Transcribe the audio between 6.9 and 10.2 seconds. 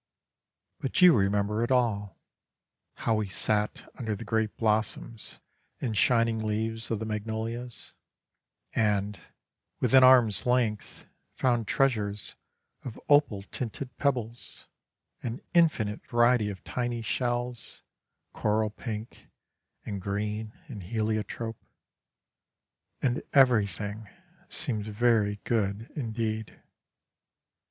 the magnolias, and, within